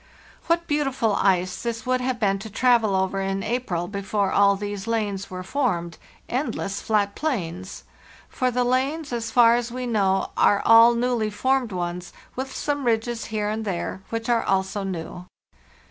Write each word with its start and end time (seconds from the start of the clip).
"What 0.47 0.65
beautiful 0.65 1.13
ice 1.17 1.61
this 1.61 1.85
would 1.85 2.01
have 2.01 2.19
been 2.19 2.39
to 2.39 2.49
travel 2.49 2.95
over 2.95 3.21
in 3.21 3.43
April 3.43 3.87
before 3.87 4.31
all 4.31 4.55
these 4.55 4.87
lanes 4.87 5.29
were 5.29 5.43
formed—endless 5.43 6.81
flat 6.81 7.13
plains! 7.13 7.83
For 8.27 8.49
the 8.49 8.63
lanes, 8.63 9.13
as 9.13 9.29
far 9.29 9.55
as 9.55 9.71
we 9.71 9.85
know, 9.85 10.31
are 10.35 10.63
all 10.65 10.95
newly 10.95 11.29
formed 11.29 11.71
ones, 11.71 12.13
with 12.35 12.51
some 12.51 12.85
ridges 12.85 13.25
here 13.25 13.51
and_ 13.51 13.61
there, 13.63 14.01
which 14.09 14.27
are 14.27 14.43
also 14.43 14.81
new. 14.83 15.27